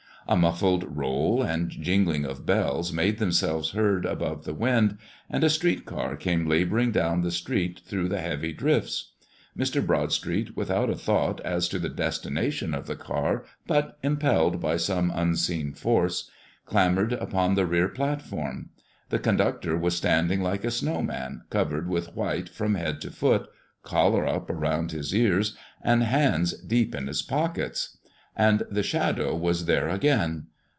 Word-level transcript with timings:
A 0.27 0.37
muffled 0.37 0.85
roll 0.95 1.41
and 1.43 1.69
jingling 1.69 2.23
of 2.23 2.45
bells 2.45 2.93
made 2.93 3.17
themselves 3.17 3.71
heard 3.71 4.05
above 4.05 4.45
the 4.45 4.53
wind, 4.53 4.97
and 5.29 5.43
a 5.43 5.49
street 5.49 5.83
car 5.83 6.15
came 6.15 6.47
laboring 6.47 6.91
down 6.91 7.21
the 7.21 7.31
street 7.31 7.81
through 7.85 8.07
the 8.07 8.21
heavy 8.21 8.53
drifts. 8.53 9.11
Mr. 9.57 9.85
Broadstreet, 9.85 10.55
without 10.55 10.89
a 10.89 10.95
thought 10.95 11.41
as 11.41 11.67
to 11.69 11.79
the 11.79 11.89
destination 11.89 12.73
of 12.73 12.87
the 12.87 12.95
car, 12.95 13.43
but 13.67 13.97
impelled 14.03 14.61
by 14.61 14.77
some 14.77 15.11
unseen 15.13 15.73
force, 15.73 16.29
clambered 16.65 17.11
upon 17.13 17.55
the 17.55 17.65
rear 17.65 17.89
platform. 17.89 18.69
The 19.09 19.19
conductor 19.19 19.75
was 19.75 19.97
standing 19.97 20.41
like 20.41 20.63
a 20.63 20.71
snowman, 20.71 21.41
covered 21.49 21.89
with 21.89 22.15
white 22.15 22.47
from 22.47 22.75
head 22.75 23.01
to 23.01 23.11
foot, 23.11 23.49
collar 23.83 24.25
up 24.27 24.49
around 24.49 24.91
his 24.93 25.13
ears, 25.13 25.57
and 25.81 26.03
hands 26.03 26.53
deep 26.53 26.95
in 26.95 27.07
his 27.07 27.21
pockets. 27.23 27.97
And 28.33 28.63
the 28.71 28.81
Shadow 28.81 29.35
was 29.35 29.65
there 29.65 29.89
again. 29.89 30.47